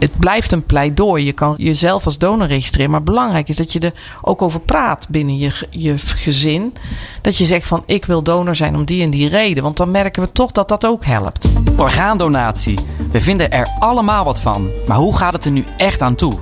[0.00, 1.24] Het blijft een pleidooi.
[1.24, 2.90] Je kan jezelf als donor registreren.
[2.90, 6.74] Maar belangrijk is dat je er ook over praat binnen je, je gezin.
[7.20, 9.62] Dat je zegt van ik wil donor zijn om die en die reden.
[9.62, 11.52] Want dan merken we toch dat dat ook helpt.
[11.76, 12.78] Orgaandonatie.
[13.10, 14.70] We vinden er allemaal wat van.
[14.88, 16.38] Maar hoe gaat het er nu echt aan toe?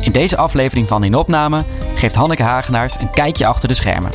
[0.00, 1.64] In deze aflevering van In Opname
[1.94, 4.10] geeft Hanneke Hagenaars een kijkje achter de schermen.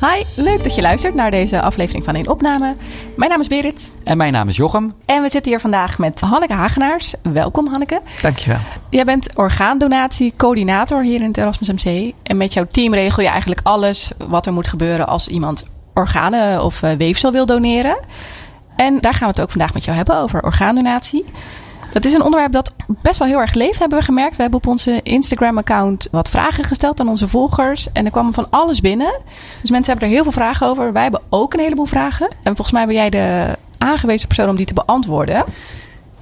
[0.00, 2.76] Hi, leuk dat je luistert naar deze aflevering van In Opname.
[3.16, 3.92] Mijn naam is Berit.
[4.04, 4.94] En mijn naam is Jochem.
[5.04, 7.14] En we zitten hier vandaag met Hanneke Hagenaars.
[7.22, 8.00] Welkom Hanneke.
[8.22, 8.58] Dankjewel.
[8.90, 12.12] Jij bent orgaandonatiecoördinator hier in het Erasmus MC.
[12.22, 16.64] En met jouw team regel je eigenlijk alles wat er moet gebeuren als iemand organen
[16.64, 17.98] of eh, weefsel wil doneren.
[18.76, 21.24] En daar gaan we het ook vandaag met jou hebben over orgaandonatie.
[21.92, 24.36] Dat is een onderwerp dat best wel heel erg leeft, hebben we gemerkt.
[24.36, 27.92] We hebben op onze Instagram-account wat vragen gesteld aan onze volgers.
[27.92, 29.12] En er kwam van alles binnen.
[29.60, 30.92] Dus mensen hebben er heel veel vragen over.
[30.92, 32.28] Wij hebben ook een heleboel vragen.
[32.42, 35.44] En volgens mij ben jij de aangewezen persoon om die te beantwoorden.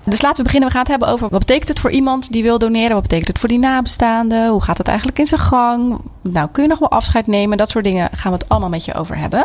[0.05, 0.69] Dus laten we beginnen.
[0.69, 2.93] We gaan het hebben over wat betekent het voor iemand die wil doneren?
[2.93, 4.49] Wat betekent het voor die nabestaanden?
[4.49, 5.99] Hoe gaat het eigenlijk in zijn gang?
[6.23, 7.57] Nou, kun je nog wel afscheid nemen?
[7.57, 9.45] Dat soort dingen gaan we het allemaal met je over hebben.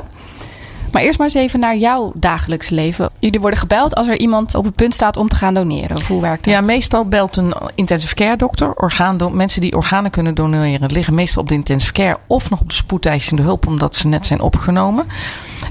[0.93, 3.09] Maar eerst maar eens even naar jouw dagelijks leven.
[3.19, 5.95] Jullie worden gebeld als er iemand op het punt staat om te gaan doneren.
[5.95, 6.53] Of hoe werkt dat?
[6.53, 8.73] Ja, meestal belt een intensive care dokter.
[8.73, 12.69] Orgaan, mensen die organen kunnen doneren liggen meestal op de intensive care of nog op
[12.69, 15.05] de spoedeisende hulp omdat ze net zijn opgenomen.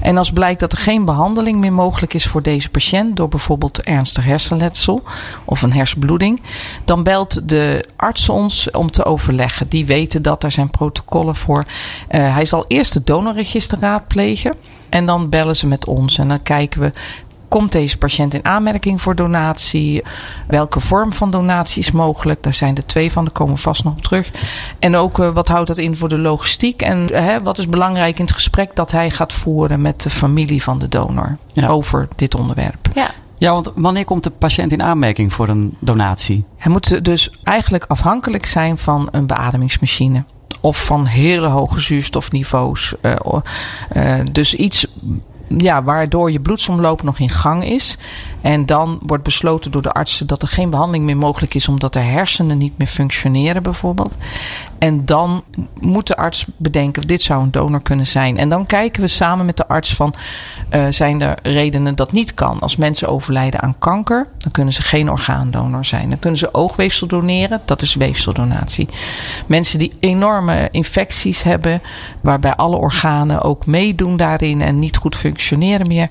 [0.01, 3.81] En als blijkt dat er geen behandeling meer mogelijk is voor deze patiënt door bijvoorbeeld
[3.81, 5.03] ernstig hersenletsel
[5.45, 6.41] of een hersenbloeding,
[6.85, 9.69] dan belt de arts ons om te overleggen.
[9.69, 11.63] Die weten dat daar zijn protocollen voor.
[11.65, 14.53] Uh, hij zal eerst het donorregister raadplegen.
[14.93, 16.91] En dan bellen ze met ons en dan kijken we
[17.47, 20.03] Komt deze patiënt in aanmerking voor donatie?
[20.47, 22.43] Welke vorm van donatie is mogelijk?
[22.43, 24.31] Daar zijn er twee van, daar komen we vast nog op terug.
[24.79, 26.81] En ook uh, wat houdt dat in voor de logistiek?
[26.81, 30.63] En uh, wat is belangrijk in het gesprek dat hij gaat voeren met de familie
[30.63, 31.67] van de donor ja.
[31.67, 32.89] over dit onderwerp?
[32.93, 33.09] Ja.
[33.37, 36.45] Ja, want wanneer komt de patiënt in aanmerking voor een donatie?
[36.57, 40.23] Hij moet dus eigenlijk afhankelijk zijn van een beademingsmachine
[40.63, 42.93] of van hele hoge zuurstofniveaus.
[43.01, 43.15] Uh,
[43.95, 44.85] uh, dus iets
[45.47, 47.97] ja, waardoor je bloedsomloop nog in gang is.
[48.43, 51.93] En dan wordt besloten door de artsen dat er geen behandeling meer mogelijk is omdat
[51.93, 54.13] de hersenen niet meer functioneren bijvoorbeeld.
[54.79, 55.43] En dan
[55.79, 58.37] moet de arts bedenken, dit zou een donor kunnen zijn.
[58.37, 60.13] En dan kijken we samen met de arts van,
[60.71, 62.59] uh, zijn er redenen dat niet kan?
[62.59, 66.09] Als mensen overlijden aan kanker, dan kunnen ze geen orgaandonor zijn.
[66.09, 68.89] Dan kunnen ze oogweefsel doneren, dat is weefseldonatie.
[69.45, 71.81] Mensen die enorme infecties hebben,
[72.21, 76.09] waarbij alle organen ook meedoen daarin en niet goed functioneren meer,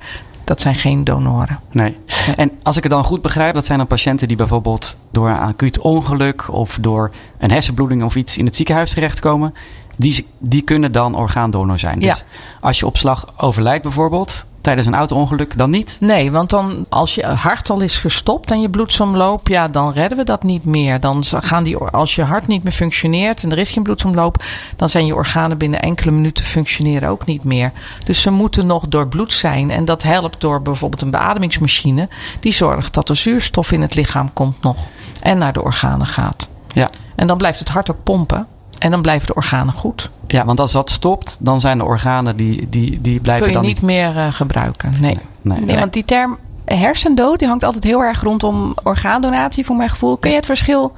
[0.53, 1.61] dat zijn geen donoren.
[1.71, 1.97] Nee.
[2.37, 5.37] En als ik het dan goed begrijp, dat zijn dan patiënten die bijvoorbeeld door een
[5.37, 9.55] acuut ongeluk of door een hersenbloeding of iets in het ziekenhuis terechtkomen.
[9.97, 11.99] Die, die kunnen dan orgaandonor zijn.
[11.99, 12.25] Dus Ja.
[12.61, 15.97] als je op slag overlijdt bijvoorbeeld tijdens een auto-ongeluk, dan niet?
[16.01, 20.19] Nee, want dan als je hart al is gestopt en je bloedsomloop, ja, dan redden
[20.19, 21.01] we dat niet meer.
[21.01, 24.45] Dan gaan die, als je hart niet meer functioneert en er is geen bloedsomloop,
[24.77, 27.73] dan zijn je organen binnen enkele minuten functioneren ook niet meer.
[28.07, 29.71] Dus ze moeten nog doorbloed zijn.
[29.71, 32.09] En dat helpt door bijvoorbeeld een beademingsmachine,
[32.41, 34.77] die zorgt dat er zuurstof in het lichaam komt nog
[35.23, 36.49] en naar de organen gaat.
[36.73, 36.91] Ja.
[37.15, 38.47] En dan blijft het hart ook pompen
[38.83, 40.11] en dan blijven de organen goed.
[40.27, 43.59] Ja, want als dat stopt, dan zijn de organen die, die, die blijven Kun je
[43.59, 44.95] dan niet meer uh, gebruiken.
[45.01, 45.19] Nee.
[45.43, 49.89] Nee, Nee, want die term hersendood die hangt altijd heel erg rondom orgaandonatie, voor mijn
[49.89, 50.17] gevoel.
[50.17, 50.93] Kun je het verschil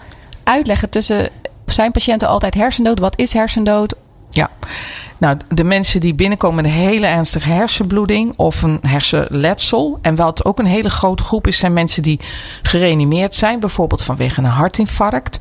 [0.44, 1.28] uitleggen tussen
[1.66, 2.98] zijn patiënten altijd hersendood?
[2.98, 3.94] Wat is hersendood?
[4.34, 4.50] Ja,
[5.18, 9.98] nou, de mensen die binnenkomen met een hele ernstige hersenbloeding of een hersenletsel.
[10.02, 12.20] En wat ook een hele grote groep is, zijn mensen die
[12.62, 15.38] gereanimeerd zijn, bijvoorbeeld vanwege een hartinfarct.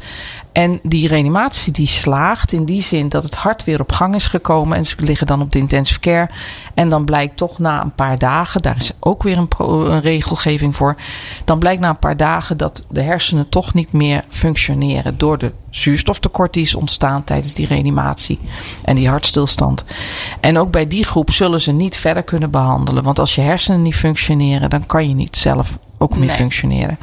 [0.52, 4.28] En die reanimatie die slaagt in die zin dat het hart weer op gang is
[4.28, 4.78] gekomen.
[4.78, 6.30] En ze liggen dan op de intensive care.
[6.74, 9.48] En dan blijkt toch na een paar dagen, daar is ook weer een,
[9.92, 10.96] een regelgeving voor.
[11.46, 15.18] Dan blijkt na een paar dagen dat de hersenen toch niet meer functioneren.
[15.18, 18.40] Door de zuurstoftekort die is ontstaan tijdens die reanimatie.
[18.84, 19.84] En die hartstilstand.
[20.40, 23.04] En ook bij die groep zullen ze niet verder kunnen behandelen.
[23.04, 26.36] Want als je hersenen niet functioneren, dan kan je niet zelf ook meer Nee.
[26.36, 26.98] functioneren.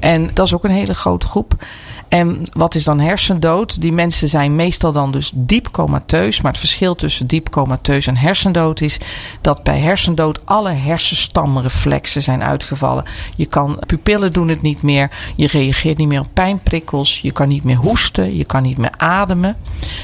[0.00, 1.64] En dat is ook een hele grote groep.
[2.10, 3.80] En wat is dan hersendood?
[3.80, 6.40] Die mensen zijn meestal dan dus diep comateus.
[6.40, 8.98] Maar het verschil tussen diep comateus en hersendood is
[9.40, 13.04] dat bij hersendood alle hersenstamreflexen zijn uitgevallen.
[13.36, 15.10] Je kan pupillen doen het niet meer.
[15.36, 17.20] Je reageert niet meer op pijnprikkels.
[17.20, 18.36] Je kan niet meer hoesten.
[18.36, 19.56] Je kan niet meer ademen.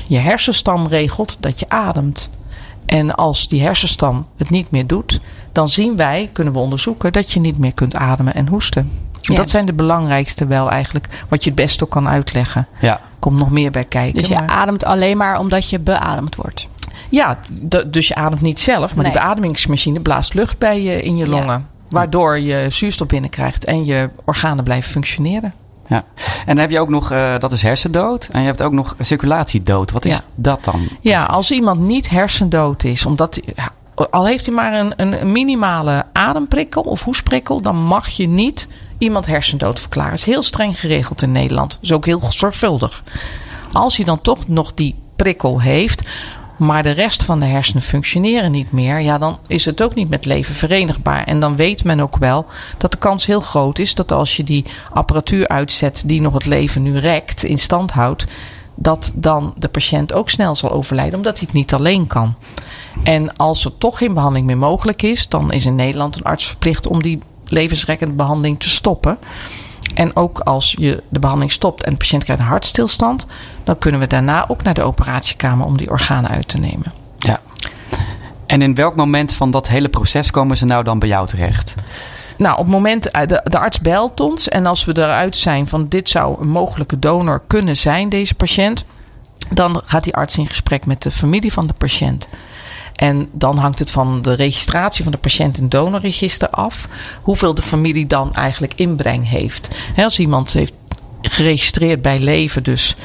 [0.07, 2.31] Je hersenstam regelt dat je ademt.
[2.85, 5.21] En als die hersenstam het niet meer doet,
[5.53, 8.91] dan zien wij, kunnen we onderzoeken, dat je niet meer kunt ademen en hoesten.
[9.35, 9.35] Ja.
[9.37, 12.67] Dat zijn de belangrijkste wel eigenlijk, wat je het best ook kan uitleggen.
[12.81, 13.01] Ja.
[13.19, 14.19] Komt nog meer bij kijken.
[14.21, 16.69] Dus je maar- ademt alleen maar omdat je beademd wordt.
[17.11, 17.39] ja,
[17.87, 19.13] dus je ademt niet zelf, maar Nee.
[19.13, 21.31] die beademingsmachine blaast lucht bij je in je Ja.
[21.31, 21.69] longen.
[21.89, 25.53] Waardoor je zuurstof binnenkrijgt en je organen blijven functioneren.
[25.89, 26.05] ja.
[26.17, 28.29] En dan heb je ook nog, uh, dat is hersendood.
[28.31, 29.91] En je hebt ook nog circulatiedood.
[29.91, 30.21] Wat is Ja.
[30.35, 30.89] dat dan?
[31.01, 33.41] Ja, als iemand niet hersendood is, omdat
[34.11, 39.27] al heeft hij maar een, een minimale ademprikkel of hoesprikkel, dan mag je niet iemand
[39.27, 40.13] hersendood verklaren.
[40.13, 41.79] Is heel streng geregeld in Nederland.
[41.81, 43.03] Is ook heel zorgvuldig.
[43.73, 46.03] Als hij dan toch nog die prikkel heeft,
[46.57, 50.09] maar de rest van de hersenen functioneren niet meer, ja, dan is het ook niet
[50.09, 51.25] met leven verenigbaar.
[51.25, 52.47] En dan weet men ook wel
[52.79, 56.47] dat de kans heel groot is dat als je die apparatuur uitzet die nog het
[56.47, 58.27] leven nu rekt, in stand houdt,
[58.75, 62.35] dat dan de patiënt ook snel zal overlijden, omdat hij het niet alleen kan.
[63.03, 66.47] En als er toch geen behandeling meer mogelijk is, dan is in Nederland een arts
[66.47, 69.19] verplicht om die levensrekkende behandeling te stoppen.
[69.95, 73.27] En ook als je de behandeling stopt en de patiënt krijgt een hartstilstand,
[73.65, 76.93] dan kunnen we daarna ook naar de operatiekamer om die organen uit te nemen.
[77.19, 77.41] Ja.
[78.47, 81.75] En in welk moment van dat hele proces komen ze nou dan bij jou terecht?
[82.39, 85.69] Nou, op het moment, eh, de, de arts belt ons en als we eruit zijn
[85.69, 88.85] van dit zou een mogelijke donor kunnen zijn, deze patiënt,
[89.51, 92.29] dan gaat die arts in gesprek met de familie van de patiënt.
[92.97, 96.89] En dan hangt het van de registratie van de patiënt het donorregister af.
[97.23, 99.69] Hoeveel de familie dan eigenlijk inbreng heeft.
[99.97, 100.73] Als iemand heeft
[101.23, 102.97] geregistreerd bij leven, dus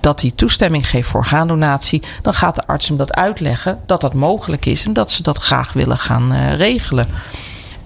[0.00, 4.14] dat hij toestemming geeft voor orgaandonatie, dan gaat de arts hem dat uitleggen dat dat
[4.14, 7.08] mogelijk is en dat ze dat graag willen gaan eh, regelen.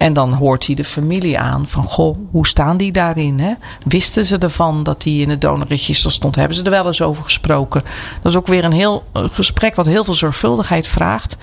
[0.01, 3.39] En dan hoort hij de familie aan van, goh, hoe staan die daarin?
[3.39, 3.53] Hè?
[3.83, 6.35] Wisten ze ervan dat hij in het donorregister stond?
[6.35, 7.83] Hebben ze er wel eens over gesproken?
[8.21, 11.37] Dat is ook weer een heel eh, gesprek wat heel veel zorgvuldigheid vraagt.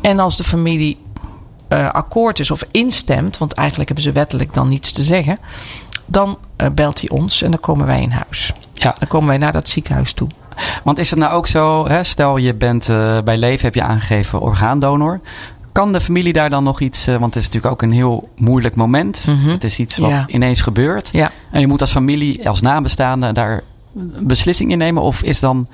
[0.00, 0.98] En als de familie
[1.68, 5.38] eh, akkoord is of instemt, want eigenlijk hebben ze wettelijk dan niets te zeggen,
[6.06, 8.52] dan eh, belt hij ons en dan komen wij in huis.
[8.72, 8.94] Ja.
[8.98, 10.28] Dan komen wij naar dat ziekenhuis toe.
[10.84, 12.86] Want is het nou ook zo, hè, stel je bent
[13.24, 15.20] bij leven, heb je aangegeven orgaandonor.
[15.72, 18.28] Kan de familie daar dan nog iets, eh, want het is natuurlijk ook een heel
[18.36, 19.24] moeilijk moment.
[19.26, 19.48] Mhm.
[19.48, 20.24] Het is iets wat Ja.
[20.26, 21.08] ineens gebeurt.
[21.12, 21.30] Ja.
[21.50, 23.62] En je moet als familie, als nabestaande daar
[23.96, 25.02] een beslissing in nemen?
[25.02, 25.66] Of is dan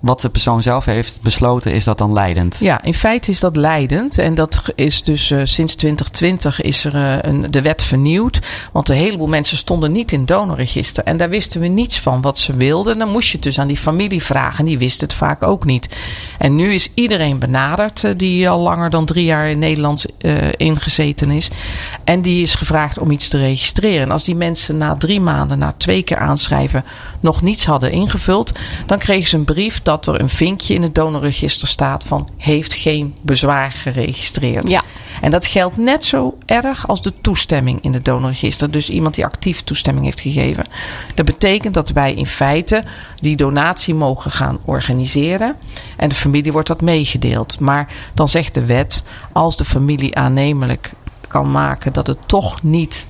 [0.00, 2.56] wat de persoon zelf heeft besloten, is dat dan leidend?
[2.60, 4.18] Ja, in feite is dat leidend.
[4.18, 8.38] En dat is dus eh, sinds 2020 is er eh, een, de wet vernieuwd.
[8.72, 11.04] Want een heleboel mensen stonden niet in donorregister.
[11.04, 12.92] En daar wisten we niets van wat ze wilden.
[12.92, 14.58] En dan moest je het dus aan die familie vragen.
[14.58, 15.88] En die wist het vaak ook niet.
[16.38, 20.06] En nu is iedereen benaderd eh, die al langer dan drie jaar in Nederland
[20.56, 21.50] ingezeten is.
[22.04, 24.02] En die is gevraagd om iets te registreren.
[24.02, 26.84] En als die mensen na drie maanden, na twee keer aanschrijven,
[27.20, 28.52] nog niets hadden ingevuld,
[28.86, 32.74] dan kregen ze een brief dat er een vinkje in het donorregister staat van heeft
[32.74, 34.68] geen bezwaar geregistreerd.
[34.68, 34.82] Ja.
[35.20, 38.70] En dat geldt net zo erg als de toestemming in het donorregister.
[38.70, 40.66] Dus iemand die actief toestemming heeft gegeven.
[41.14, 42.84] Dat betekent dat wij in feite
[43.20, 45.56] die donatie mogen gaan organiseren.
[45.96, 47.60] En de familie wordt dat meegedeeld.
[47.60, 49.02] Maar dan zegt de wet,
[49.32, 50.92] als de familie aannemelijk
[51.28, 53.06] kan maken dat het toch niet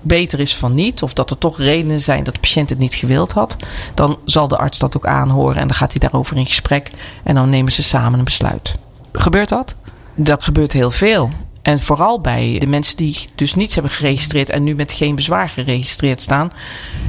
[0.00, 2.94] beter is van niet, of dat er toch redenen zijn dat de patiënt het niet
[2.94, 3.56] gewild had,
[3.94, 6.90] dan zal de arts dat ook aanhoren en dan gaat hij daarover in gesprek
[7.22, 8.74] en dan nemen ze samen een besluit.
[9.12, 9.74] Gebeurt dat?
[10.14, 11.30] Dat gebeurt heel veel.
[11.62, 15.48] En vooral bij de mensen die dus niets hebben geregistreerd en nu met geen bezwaar
[15.48, 16.52] geregistreerd staan.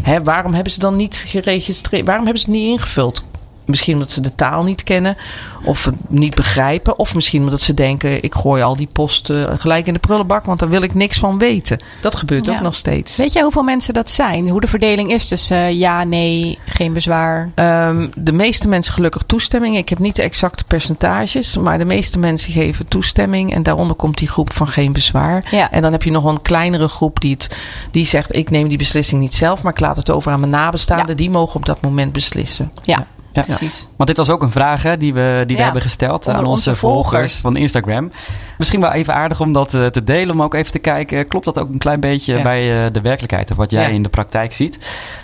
[0.01, 2.05] Hè, waarom hebben ze dan niet geregistreerd?
[2.05, 3.23] Waarom hebben ze niet ingevuld?
[3.67, 5.17] Misschien omdat ze de taal niet kennen
[5.63, 6.99] of niet begrijpen.
[6.99, 10.59] Of misschien omdat ze denken: ik gooi al die posten gelijk in de prullenbak, want
[10.59, 11.79] daar wil ik niks van weten.
[12.01, 12.55] Dat gebeurt Ja.
[12.55, 13.15] ook nog steeds.
[13.15, 14.49] Weet jij hoeveel mensen dat zijn?
[14.49, 17.49] Hoe de verdeling is tussen eh, ja, nee, geen bezwaar?
[17.55, 19.77] Ehm, de meeste mensen gelukkig toestemming.
[19.77, 23.53] Ik heb niet de exacte percentages, maar de meeste mensen geven toestemming.
[23.53, 25.47] En daaronder komt die groep van geen bezwaar.
[25.51, 25.71] Ja.
[25.71, 27.57] En dan heb je nog een kleinere groep die, het,
[27.91, 30.51] die zegt: Ik neem die beslissing niet zelf, maar ik laat het over aan mijn
[30.51, 31.07] nabestaanden.
[31.07, 31.13] Ja.
[31.15, 32.71] Die mogen op dat moment beslissen.
[32.83, 33.07] Ja,
[33.45, 33.55] Ja.
[33.55, 33.87] precies.
[33.95, 36.49] Want dit was ook een vraag hè, die we, die we hebben gesteld aan onze,
[36.49, 37.09] onze volgers.
[37.11, 37.35] volgers.
[37.37, 38.11] van Instagram.
[38.57, 41.25] Misschien wel even aardig om dat eh, te delen, om ook even te kijken.
[41.27, 44.09] Klopt dat ook een klein beetje bij eh, de werkelijkheid of wat jij in de
[44.09, 44.77] praktijk ziet?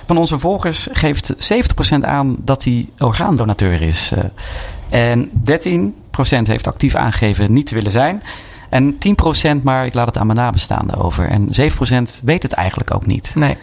[0.07, 4.11] Van onze volgers geeft 70% aan dat hij orgaandonateur is.
[4.89, 5.11] eh.
[5.11, 5.91] en 13%
[6.43, 8.23] heeft actief aangegeven niet te willen zijn.
[8.73, 8.97] En
[9.59, 11.29] 10% maar ik laat het aan mijn nabestaanden over.
[11.29, 11.49] En
[12.19, 13.31] 7% weet het eigenlijk ook niet.
[13.35, 13.57] Nee.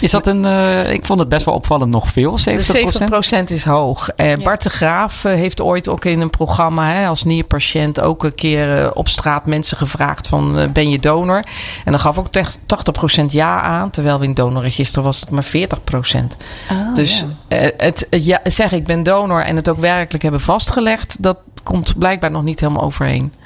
[0.00, 2.98] Is dat een, eh, ik vond het best wel opvallend nog veel, 70%?
[2.98, 3.06] De
[3.44, 4.08] 70% is hoog.
[4.08, 4.42] Eh, Ja.
[4.42, 8.34] Bart de Graaf eh, heeft ooit ook in een programma hè, als nierpatiënt ook een
[8.34, 11.44] keer op straat mensen gevraagd van ben je donor?
[11.84, 15.30] En dan gaf ook echt 80% ja aan, terwijl we in het donorregister was het
[15.30, 16.36] maar 40%.
[16.70, 17.56] Oh, dus ja.
[17.56, 21.36] eh, het, het ja, zeggen ik ben donor en het ook werkelijk hebben vastgelegd, dat
[21.68, 22.92] komt blijkbaar nog niet helemaal.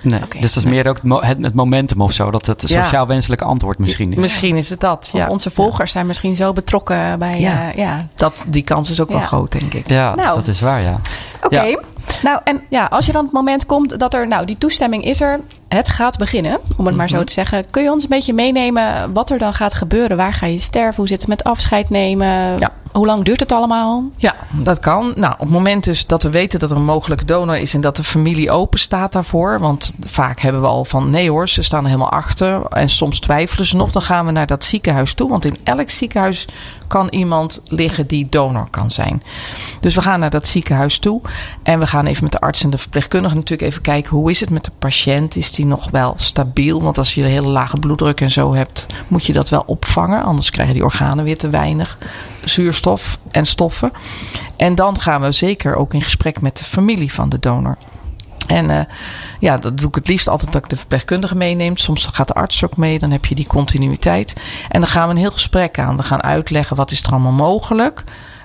[0.03, 0.39] Nee, Oké.
[0.41, 2.31] dus dat is meer ook het, mo- het, het momentum of zo.
[2.31, 2.83] Dat het Ja.
[2.83, 4.19] sociaal wenselijk antwoord misschien is.
[4.19, 5.11] Misschien is het dat.
[5.15, 7.41] Of onze volgers zijn misschien zo betrokken bij...
[7.41, 7.63] Ja.
[7.63, 8.07] Ja, ja.
[8.15, 9.89] Dat, die kans is ook wel groot, denk ik.
[9.89, 10.35] Ja, Nou.
[10.37, 11.01] dat is waar, ja.
[11.43, 11.63] Oké.
[11.63, 11.79] Ja.
[12.23, 15.21] Nou, en ja, als je dan het moment komt dat er, nou, die toestemming is
[15.21, 15.41] er.
[15.69, 17.25] het gaat beginnen, om het maar zo Mhm.
[17.25, 17.71] te zeggen.
[17.71, 20.17] Kun je ons een beetje meenemen wat er dan gaat gebeuren?
[20.17, 20.97] Waar ga je sterven?
[20.97, 22.59] Hoe zit het met afscheid nemen?
[22.59, 22.71] Ja.
[22.93, 24.05] Hoe lang duurt het allemaal?
[24.17, 25.13] Ja, dat kan.
[25.17, 27.81] Nou, op het moment dus dat we weten dat er een mogelijke donor is en
[27.81, 29.61] dat de familie open staat daarvoor.
[29.61, 32.67] Want vaak hebben we al van nee hoor, ze staan er helemaal achter.
[32.67, 33.93] En soms twijfelen ze nog.
[33.93, 35.29] Dan gaan we naar dat ziekenhuis toe.
[35.29, 36.47] Want in elk ziekenhuis
[36.87, 39.23] kan iemand liggen die donor kan zijn.
[39.81, 41.21] Dus we gaan naar dat ziekenhuis toe.
[41.63, 44.41] En we gaan even met de arts en de verpleegkundige natuurlijk even kijken hoe is
[44.41, 45.37] het met de patiënt.
[45.37, 46.83] Is die nog wel stabiel?
[46.83, 50.23] Want als je een hele lage bloeddruk en zo hebt, moet je dat wel opvangen.
[50.23, 51.99] Anders krijgen die organen weer te weinig
[52.45, 52.81] zuurstof
[53.31, 53.93] en stoffen.
[54.57, 57.77] En dan gaan we zeker ook in gesprek met de familie van de donor.
[58.47, 58.85] En eh,
[59.41, 61.77] ja, dat doe ik het liefst altijd dat ik de verpleegkundige meeneem.
[61.77, 64.35] Soms gaat de arts ook mee, dan heb je die continuïteit.
[64.69, 65.97] En dan gaan we een heel gesprek aan.
[65.97, 68.05] We gaan uitleggen wat is er allemaal mogelijk.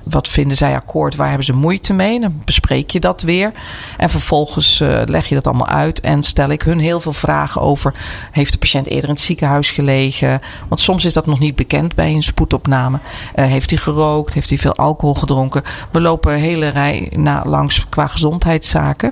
[0.10, 1.16] Wat vinden zij akkoord?
[1.16, 2.20] Waar hebben ze moeite mee?
[2.20, 3.52] Dan bespreek je dat weer.
[3.98, 6.00] En vervolgens eh, leg je dat allemaal uit.
[6.00, 7.94] En stel ik hun heel veel vragen over.
[8.32, 10.42] Heeft de patiënt eerder in het ziekenhuis gelegen?
[10.68, 13.00] Want soms is dat nog niet bekend bij een spoedopname.
[13.34, 14.34] Eh, heeft hij gerookt?
[14.34, 15.64] Heeft hij veel alcohol gedronken?
[15.92, 19.12] We lopen een hele rij na, langs qua gezondheidszaken.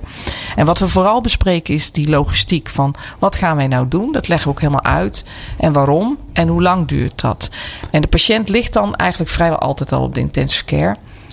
[0.55, 2.69] En wat we vooral bespreken is die logistiek.
[2.69, 4.11] Van wat gaan wij nou doen?
[4.11, 5.25] Dat leggen we ook helemaal uit.
[5.57, 6.17] En waarom?
[6.33, 7.49] En hoe lang duurt dat?
[7.91, 10.84] En de patiënt ligt dan eigenlijk vrijwel altijd al op de intensive care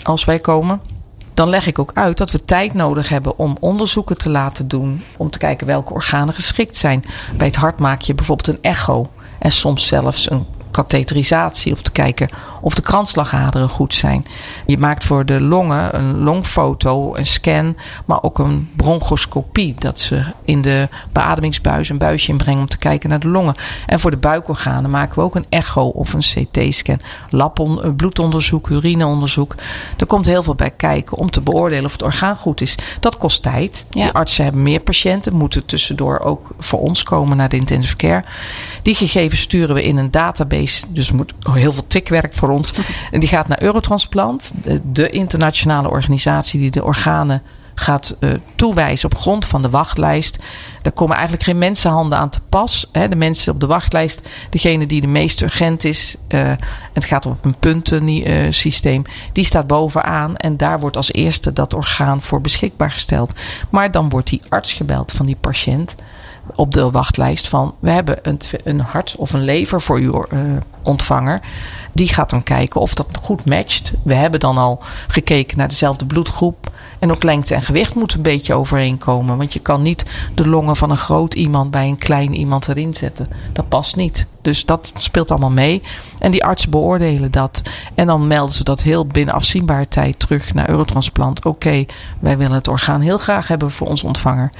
[0.02, 0.80] als wij komen.
[1.34, 5.02] Dan leg ik ook uit dat we tijd nodig hebben om onderzoeken te laten doen.
[5.16, 7.04] Om te kijken welke organen geschikt zijn.
[7.36, 9.10] Bij het hart maak je bijvoorbeeld een echo.
[9.38, 11.72] En soms zelfs een katheterisatie.
[11.72, 12.28] Of te kijken
[12.60, 14.26] of de kransslagaderen goed zijn.
[14.66, 17.76] Je maakt voor de longen een longfoto, een scan.
[18.04, 19.74] Maar ook een bronchoscopie.
[19.78, 23.54] Dat ze in de beademingsbuis een buisje inbrengen om te kijken naar de longen.
[23.86, 27.00] En voor de buikorganen maken we ook een echo of een CT-scan.
[27.30, 29.54] Eh, bloedonderzoek, urineonderzoek.
[29.96, 32.74] Er komt heel veel bij kijken om te beoordelen of het orgaan goed is.
[33.00, 33.84] Dat kost tijd.
[33.90, 34.02] Ja.
[34.02, 35.34] Die artsen hebben meer patiënten.
[35.34, 38.24] Moeten tussendoor ook voor ons komen naar de intensive care.
[38.82, 40.61] Die gegevens sturen we in een database.
[40.88, 42.72] Dus moet heel veel tikwerk voor ons.
[43.10, 44.52] En die gaat naar Eurotransplant.
[44.92, 47.42] De, internationale organisatie die de organen
[47.74, 50.38] gaat eh, toewijzen op grond van de wachtlijst.
[50.82, 52.88] Daar komen eigenlijk geen mensenhanden aan te pas.
[52.92, 53.08] Hè.
[53.08, 56.52] De mensen op de wachtlijst, degene die de meest urgent is, eh,
[56.92, 59.02] het gaat op een puntensysteem,
[59.32, 60.36] die staat bovenaan.
[60.36, 63.32] En daar wordt als eerste dat orgaan voor beschikbaar gesteld.
[63.70, 65.94] Maar dan wordt die arts gebeld van die patiënt
[66.54, 70.38] op de wachtlijst van we hebben een, een hart of een lever voor uw eh,
[70.82, 71.40] ontvanger.
[71.92, 73.92] Die gaat dan kijken of dat goed matcht.
[74.02, 76.70] We hebben dan al gekeken naar dezelfde bloedgroep.
[77.02, 79.36] En ook lengte en gewicht moet een beetje overeenkomen.
[79.36, 80.04] Want je kan niet
[80.34, 83.28] de longen van een groot iemand bij een klein iemand erin zetten.
[83.52, 84.26] Dat past niet.
[84.42, 85.82] Dus dat speelt allemaal mee.
[86.18, 87.62] En die artsen beoordelen dat.
[87.94, 91.44] En dan melden ze dat heel binnen afzienbare tijd terug naar Eurotransplant.
[91.44, 91.84] Oké,
[92.18, 94.50] wij willen het orgaan heel graag hebben voor ons ontvanger.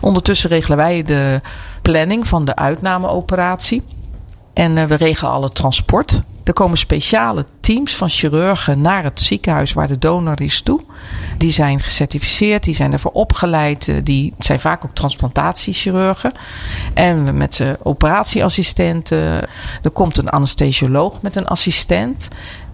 [0.00, 1.40] Ondertussen regelen wij de
[1.82, 3.82] planning van de uitnameoperatie.
[4.56, 6.22] En eh, we regelen alle transport.
[6.44, 10.80] Er komen speciale teams van chirurgen naar het ziekenhuis waar de donor is toe.
[11.38, 13.88] Die zijn gecertificeerd, die zijn ervoor opgeleid.
[13.88, 16.32] eh, Die zijn vaak ook transplantatiechirurgen.
[16.94, 19.48] En met de operatieassistenten.
[19.82, 22.28] Er komt een anesthesioloog met een assistent.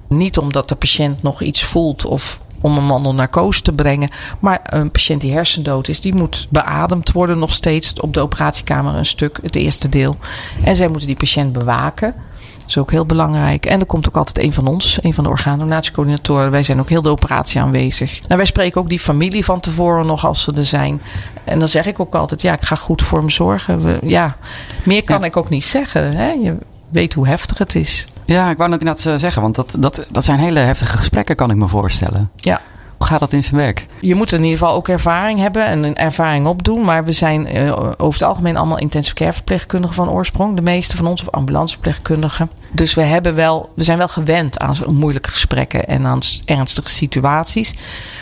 [0.08, 4.10] Niet omdat de patiënt nog iets voelt of om hem onder narcose te brengen.
[4.38, 8.94] Maar een patiënt die hersendood is, die moet beademd worden nog steeds op de operatiekamer
[8.94, 10.16] een stuk, het eerste deel.
[10.64, 12.14] En zij moeten die patiënt bewaken.
[12.58, 13.66] Dat is ook heel belangrijk.
[13.66, 16.50] En er komt ook altijd een van ons, een van de orgaandonatiecoördinatoren.
[16.50, 18.20] Wij zijn ook heel de operatie aanwezig.
[18.28, 21.02] En wij spreken ook die familie van tevoren nog als ze er zijn.
[21.44, 23.84] En dan zeg ik ook altijd, ja, ik ga goed voor hem zorgen.
[23.84, 24.36] We- ja,
[24.84, 25.24] meer kan Ja.
[25.26, 26.12] ik ook niet zeggen.
[26.16, 26.30] Hè?
[26.30, 26.56] Je
[26.88, 28.06] weet hoe heftig het is.
[28.24, 31.36] Ja, ik wou net inderdaad eh, zeggen, want dat, dat, dat zijn hele heftige gesprekken,
[31.36, 32.30] kan ik me voorstellen.
[32.36, 32.60] Ja.
[32.96, 33.86] Hoe gaat dat in zijn werk?
[34.00, 36.84] Je moet in ieder geval ook ervaring hebben en een ervaring opdoen.
[36.84, 40.54] Maar we zijn eh, over het algemeen allemaal intensive care verpleegkundigen van oorsprong.
[40.56, 42.50] De meeste van ons, of ambulanceverpleegkundigen.
[42.72, 46.88] Dus we, hebben wel, we zijn wel gewend aan zo'n moeilijke gesprekken en aan ernstige
[46.88, 47.74] situaties.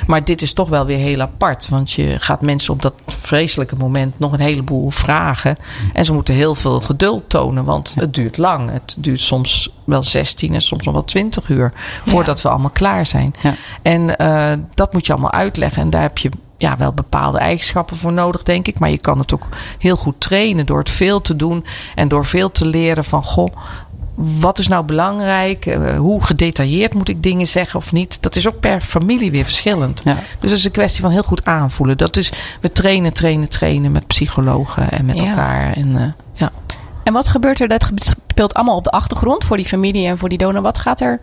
[0.06, 1.68] Maar dit is toch wel weer heel apart.
[1.68, 5.58] Want je gaat mensen op dat vreselijke moment nog een heleboel vragen.
[5.92, 8.70] En ze moeten heel veel geduld tonen, want het duurt lang.
[8.70, 11.72] Het duurt soms wel 16 en soms nog wel 20 uur
[12.04, 13.34] voordat we allemaal klaar zijn.
[13.40, 13.54] Ja.
[13.82, 15.82] En eh, dat moet je allemaal uitleggen.
[15.82, 16.30] En daar heb je
[16.60, 18.78] ja, wel bepaalde eigenschappen voor nodig, denk ik.
[18.78, 21.64] Maar je kan het ook heel goed trainen door het veel te doen.
[21.94, 23.56] En door veel te leren van, goh,
[24.40, 25.66] wat is nou belangrijk?
[25.66, 28.22] Eh, hoe gedetailleerd moet ik dingen zeggen of niet?
[28.22, 30.00] Dat is ook per familie weer verschillend.
[30.04, 30.14] Ja.
[30.40, 31.96] Dus het is een kwestie van heel goed aanvoelen.
[31.98, 35.26] Dat is, we trainen, trainen, trainen met psychologen en met Ja.
[35.26, 35.72] elkaar.
[35.72, 36.50] En, eh, ja.
[37.04, 37.68] En wat gebeurt er?
[37.68, 40.62] Dat speelt allemaal op de achtergrond voor die familie en voor die donor.
[40.62, 41.20] Wat gaat er?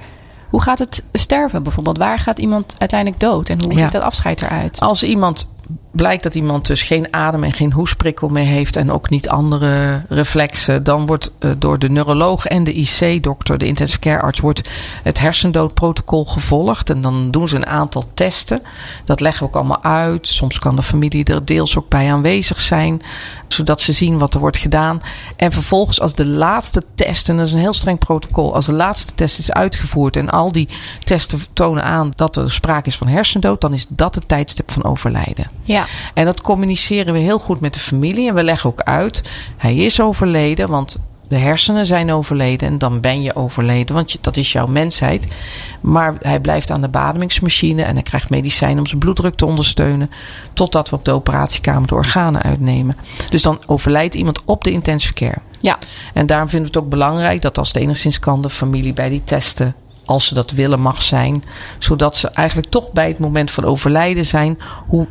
[0.49, 1.97] Hoe gaat het sterven bijvoorbeeld?
[1.97, 3.49] Waar gaat iemand uiteindelijk dood?
[3.49, 3.83] En hoe Ja.
[3.83, 4.79] ziet dat afscheid eruit?
[4.79, 5.47] Als iemand
[5.91, 10.01] blijkt dat iemand dus geen adem en geen hoesprikkel meer heeft en ook niet andere
[10.09, 14.69] reflexen, dan wordt uh, door de neuroloog en de IC-dokter, de intensive care arts, wordt
[15.03, 16.89] het hersendoodprotocol gevolgd.
[16.89, 18.61] En dan doen ze een aantal testen.
[19.05, 20.27] Dat leggen we ook allemaal uit.
[20.27, 23.01] Soms kan de familie er deels ook bij aanwezig zijn,
[23.47, 25.01] zodat ze zien wat er wordt gedaan.
[25.35, 28.73] En vervolgens, als de laatste test, en dat is een heel streng protocol, als de
[28.73, 30.69] laatste test is uitgevoerd en al die
[31.03, 34.83] testen tonen aan dat er sprake is van hersendood, dan is dat het tijdstip van
[34.83, 35.49] overlijden.
[35.63, 35.76] Ja.
[36.13, 38.27] En dat communiceren we heel goed met de familie.
[38.27, 39.21] En we leggen ook uit,
[39.57, 42.67] hij is overleden, want de hersenen zijn overleden.
[42.67, 45.33] En dan ben je overleden, want dat is jouw mensheid.
[45.81, 50.09] Maar hij blijft aan de bademingsmachine en hij krijgt medicijnen om zijn bloeddruk te ondersteunen.
[50.53, 52.97] Totdat we op de operatiekamer de organen uitnemen.
[53.29, 55.37] Dus dan overlijdt iemand op de intensive care.
[55.59, 55.77] Ja.
[56.13, 59.09] En daarom vinden we het ook belangrijk dat als het enigszins kan, de familie bij
[59.09, 59.75] die testen
[60.07, 61.43] als ze dat willen, mag zijn.
[61.77, 65.07] Zodat ze eigenlijk toch bij het moment van overlijden zijn, hoe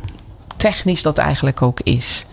[0.57, 2.25] technisch dat eigenlijk ook is.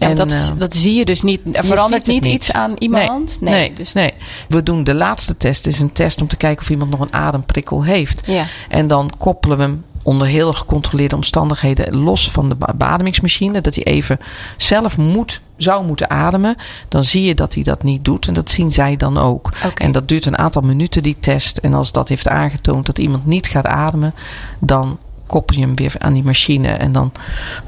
[0.00, 1.40] Ja, en, dat, uh, dat zie je dus niet.
[1.52, 3.40] Er verandert niet, niet, iets aan iemand.
[3.40, 4.12] Nee, nee, dus nee.
[4.48, 5.66] We doen de laatste test.
[5.66, 8.22] is een test om te kijken of iemand nog een ademprikkel heeft.
[8.26, 8.46] Ja.
[8.68, 13.60] En dan koppelen we hem onder heel gecontroleerde omstandigheden los van de beademingsmachine.
[13.60, 14.18] Dat hij even
[14.56, 16.56] zelf moet, zou moeten ademen.
[16.88, 18.26] Dan zie je dat hij dat niet doet.
[18.26, 19.46] En dat zien zij dan ook.
[19.56, 19.86] Okay.
[19.86, 21.56] En dat duurt een aantal minuten, die test.
[21.56, 24.14] En als dat heeft aangetoond dat iemand niet gaat ademen,
[24.58, 24.98] dan
[25.30, 26.68] koppel je hem weer aan die machine.
[26.68, 27.12] En dan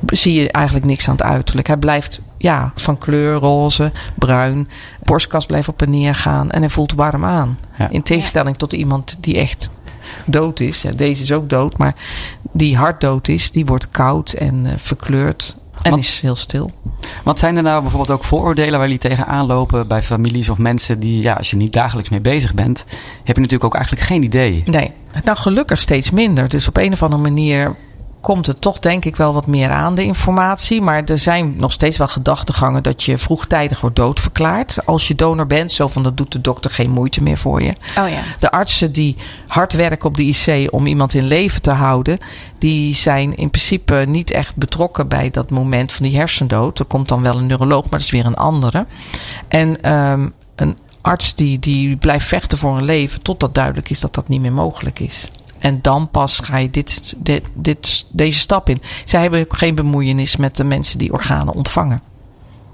[0.07, 1.67] zie je eigenlijk niks aan het uiterlijk.
[1.67, 4.69] Hij blijft ja, van kleur, roze, bruin.
[5.03, 6.51] Borstkast blijft op en neer gaan.
[6.51, 7.59] En hij voelt warm aan.
[7.79, 7.91] Ja.
[7.91, 9.71] In tegenstelling tot iemand die echt
[10.25, 10.85] dood is.
[10.97, 11.79] Deze is ook dood.
[11.79, 11.95] Maar
[12.53, 15.57] die hard dood is, die wordt koud en uh, verkleurd.
[15.83, 16.71] En Wat- is heel stil.
[17.25, 21.01] Wat zijn er nou bijvoorbeeld ook vooroordelen waar jullie tegenaan lopen bij families of mensen
[21.01, 22.85] die, ja, als je niet dagelijks mee bezig bent,
[23.25, 24.63] heb je natuurlijk ook eigenlijk geen idee.
[24.67, 24.91] Nee,
[25.25, 26.49] nou gelukkig steeds minder.
[26.49, 27.77] Dus op een of andere manier
[28.23, 30.83] komt er toch denk ik wel wat meer aan de informatie.
[30.83, 34.87] Maar er zijn nog steeds wel gedachtegangen dat je vroegtijdig wordt doodverklaard.
[34.87, 37.75] Als je donor bent, zo van dat doet de dokter geen moeite meer voor je.
[37.99, 38.21] Oh ja.
[38.39, 42.19] De artsen die hard werken op de IC om iemand in leven te houden,
[42.59, 46.79] die zijn in principe niet echt betrokken bij dat moment van die hersendood.
[46.79, 48.87] Er komt dan wel een neuroloog, maar dat is weer een andere.
[49.49, 54.15] En ehm, een arts die, die blijft vechten voor een leven totdat duidelijk is dat
[54.15, 55.29] dat niet meer mogelijk is.
[55.63, 57.15] En dan pas ga je dit,
[57.55, 58.83] dit, deze stap in.
[59.05, 62.01] Zij hebben ook geen bemoeienis met de mensen die organen ontvangen.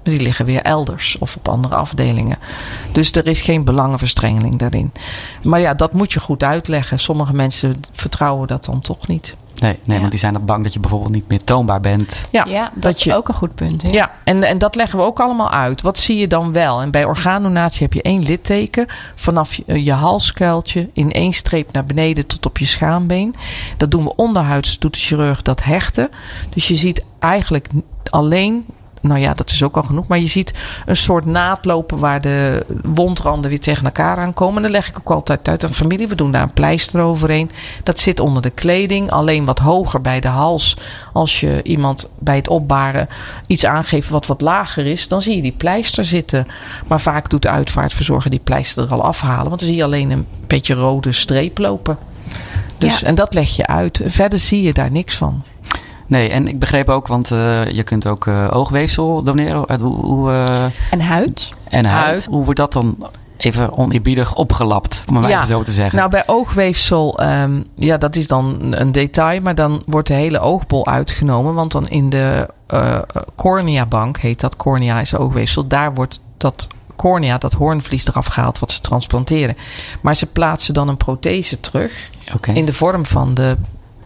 [0.03, 2.37] Die liggen weer elders of op andere afdelingen.
[2.91, 4.91] Dus er is geen belangenverstrengeling daarin.
[5.43, 6.99] Maar ja, dat moet je goed uitleggen.
[6.99, 9.35] Sommige mensen vertrouwen dat dan toch niet.
[9.61, 9.99] Nee, nee Ja.
[9.99, 12.27] want die zijn dan bang dat je bijvoorbeeld niet meer toonbaar bent.
[12.31, 13.81] Ja, Ja, dat, dat is je- ook een goed punt.
[13.81, 13.89] hè?
[13.89, 15.81] Ja, en, en dat leggen we ook allemaal uit.
[15.81, 16.81] Wat zie je dan wel?
[16.81, 21.85] En bij orgaandonatie heb je één litteken vanaf je, je halskuiltje in één streep naar
[21.85, 23.35] beneden tot op je schaambeen.
[23.77, 26.09] Dat doen we onderhuids, doet de chirurg dat hechten.
[26.49, 27.67] Dus je ziet eigenlijk
[28.09, 28.65] alleen,
[29.01, 30.53] nou ja, dat is ook al genoeg, maar je ziet
[30.85, 34.55] een soort naad lopen waar de wondranden weer tegen elkaar aankomen.
[34.55, 36.07] En dan leg ik ook altijd uit aan familie.
[36.07, 37.51] We doen daar een pleister overheen.
[37.83, 40.77] Dat zit onder de kleding, alleen wat hoger bij de hals.
[41.13, 43.09] Als je iemand bij het opbaren
[43.47, 46.45] iets aangeeft wat wat lager is, dan zie je die pleister zitten.
[46.87, 50.11] Maar vaak doet de uitvaartverzorger die pleister er al afhalen, want dan zie je alleen
[50.11, 51.97] een beetje rode streep lopen.
[52.77, 53.07] Dus, Ja.
[53.07, 54.01] En dat leg je uit.
[54.05, 55.43] Verder zie je daar niks van.
[56.09, 59.79] Nee, en ik begreep ook, want eh, je kunt ook eh, oogweefsel doneren.
[59.81, 61.53] Hoe, hoe, eh, En huid?
[61.63, 62.05] en huid.
[62.05, 62.27] Huid.
[62.29, 65.45] Hoe wordt dat dan even oneerbiedig opgelapt, om het Ja.
[65.45, 65.97] zo te zeggen?
[65.97, 70.39] Nou, bij oogweefsel, ehm, ja, dat is dan een detail, maar dan wordt de hele
[70.39, 71.53] oogbol uitgenomen.
[71.53, 72.99] Want dan in de eh
[73.35, 78.71] corneabank, heet dat, cornea is oogweefsel, daar wordt dat cornea, dat hoornvlies eraf gehaald wat
[78.71, 79.55] ze transplanteren.
[80.01, 82.09] Maar ze plaatsen dan een prothese terug
[82.53, 83.57] in de vorm van de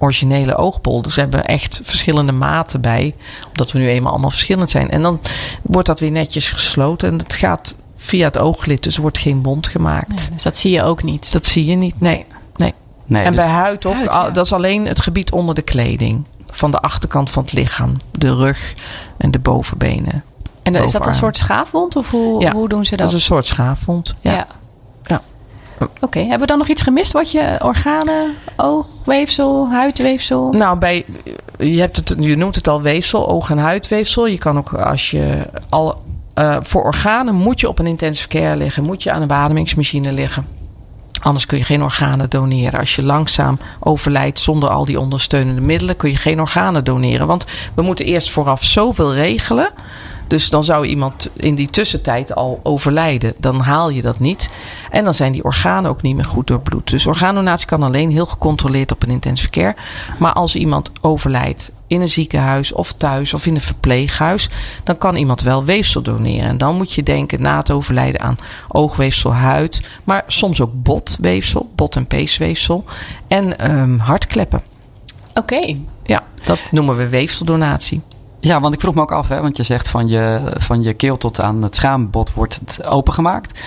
[0.03, 1.01] originele oogbol.
[1.01, 3.15] Dus ze hebben echt verschillende maten bij,
[3.49, 4.89] omdat we nu eenmaal allemaal verschillend zijn.
[4.89, 5.19] En dan
[5.61, 9.43] wordt dat weer netjes gesloten en het gaat via het ooglid, dus er wordt geen
[9.43, 10.29] wond gemaakt.
[10.33, 11.31] Dus dat zie je ook niet.
[11.31, 12.25] Dat zie je niet, nee.
[12.55, 12.73] nee.
[13.05, 14.29] Nee, en dus- bij huid ook, Huid, ja.
[14.29, 16.27] dat is alleen het gebied onder de kleding.
[16.51, 17.97] Van de achterkant van het lichaam.
[18.11, 18.73] De rug
[19.17, 20.23] en de bovenbenen.
[20.63, 21.95] En is dat een soort schaafwond?
[21.95, 23.07] Of hoe, Ja, hoe doen ze Dat dat?
[23.07, 24.15] is een soort schaafwond.
[24.21, 24.31] Ja.
[24.31, 24.47] Ja.
[26.01, 30.51] Oké, hebben we dan nog iets gemist wat je organen, oogweefsel, huidweefsel?
[30.51, 31.05] Nou, bij,
[31.57, 34.27] je, hebt het, je noemt het al weefsel, oog- en huidweefsel.
[34.27, 36.01] Je kan ook als je al.
[36.33, 38.83] eh, voor organen moet je op een intensive care liggen.
[38.83, 40.47] Moet je aan een beademingsmachine liggen.
[41.21, 42.79] Anders kun je geen organen doneren.
[42.79, 47.27] Als je langzaam overlijdt zonder al die ondersteunende middelen, kun je geen organen doneren.
[47.27, 49.69] Want we moeten eerst vooraf zoveel regelen.
[50.33, 53.33] Dus dan zou iemand in die tussentijd al overlijden.
[53.37, 54.49] Dan haal je dat niet.
[54.91, 56.89] En dan zijn die organen ook niet meer goed doorbloed.
[56.89, 59.75] Dus orgaandonatie kan alleen heel gecontroleerd op een intensive care.
[60.19, 64.49] Maar als iemand overlijdt in een ziekenhuis of thuis of in een verpleeghuis,
[64.83, 66.49] dan kan iemand wel weefsel doneren.
[66.49, 71.71] En dan moet je denken na het overlijden aan oogweefsel, huid, maar soms ook botweefsel,
[71.75, 72.85] bot- en peesweefsel
[73.27, 74.61] en ehm, hartkleppen.
[75.33, 75.75] Oké.
[76.05, 78.01] Ja, dat noemen we weefseldonatie.
[78.43, 80.93] Ja, want ik vroeg me ook af, hè, want je zegt van je, van je
[80.93, 83.59] keel tot aan het schaambod wordt het opengemaakt.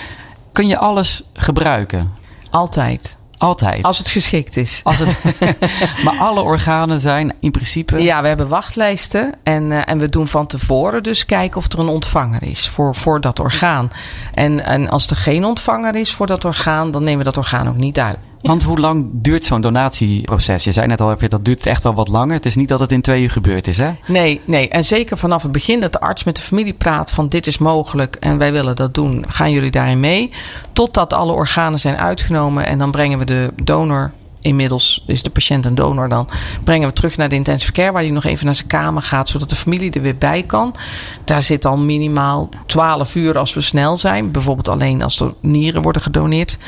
[0.53, 2.13] Kun je alles gebruiken?
[2.51, 3.17] Altijd.
[3.39, 3.83] Altijd.
[3.83, 4.81] Als het geschikt is.
[4.85, 5.17] Als het,
[6.05, 8.03] maar alle organen zijn in principe.
[8.03, 11.79] Ja, we hebben wachtlijsten en, uh, en we doen van tevoren dus kijken of er
[11.79, 13.91] een ontvanger is voor, voor dat orgaan.
[14.35, 17.69] En, en als er geen ontvanger is voor dat orgaan, dan nemen we dat orgaan
[17.69, 18.19] ook niet uit.
[18.47, 20.65] Want hoe lang duurt zo'n donatieproces?
[20.65, 22.35] Je zei net al, dat duurt echt wel wat langer.
[22.35, 23.91] Het is niet dat het in twee uur gebeurd is, hè?
[24.07, 24.69] Nee, nee.
[24.69, 27.59] En zeker vanaf het begin dat de arts met de familie praat van dit is
[27.59, 29.25] mogelijk en wij willen dat doen.
[29.29, 30.31] Gaan jullie daarin mee?
[30.73, 34.13] Totdat alle organen zijn uitgenomen en dan brengen we de donor
[34.47, 36.29] inmiddels is de patiënt een donor dan.
[36.65, 39.29] Brengen we terug naar de intensive care, waar hij nog even naar zijn kamer gaat,
[39.29, 40.75] zodat de familie er weer bij kan.
[41.25, 44.31] Daar zit dan minimaal 12 uur als we snel zijn.
[44.31, 46.59] Bijvoorbeeld alleen als er nieren worden gedoneerd,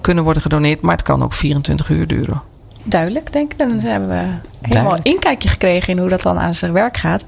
[0.00, 0.80] kunnen worden gedoneerd.
[0.80, 2.42] Maar het kan ook 24 uur duren.
[2.82, 3.58] Duidelijk, denk ik.
[3.58, 4.24] Dan hebben we
[4.68, 7.24] helemaal een inkijkje gekregen in hoe dat dan aan zijn werk gaat.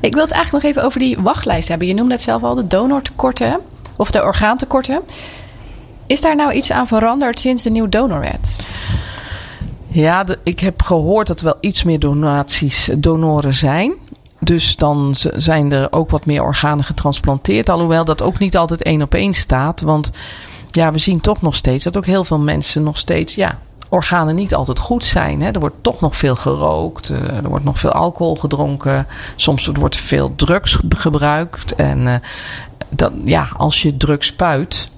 [0.00, 1.86] Ik wil het eigenlijk nog even over die wachtlijst hebben.
[1.86, 3.60] Je noemde het zelf al, de donortekorten
[3.96, 5.02] of de orgaantekorten.
[6.06, 8.56] Is daar nou iets aan veranderd sinds de nieuwe donorwet?
[9.94, 13.94] Ja, ik heb gehoord dat er wel iets meer donaties, donoren zijn.
[14.40, 17.68] Dus dan zijn er ook wat meer organen getransplanteerd.
[17.68, 19.80] Alhoewel dat ook niet altijd één op één staat.
[19.80, 20.10] Want
[20.70, 24.34] ja, we zien toch nog steeds dat ook heel veel mensen nog steeds ja, organen
[24.34, 25.42] niet altijd goed zijn.
[25.42, 25.50] Hè.
[25.50, 27.08] Er wordt toch nog veel gerookt.
[27.08, 29.06] Er wordt nog veel alcohol gedronken.
[29.36, 31.74] Soms wordt veel drugs gebruikt.
[31.74, 32.14] En uh,
[32.88, 34.88] dan, ja, als je drugs spuit,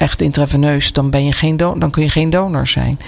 [0.00, 3.00] echt intraveneus, dan, ben je geen dan kun je geen donor zijn.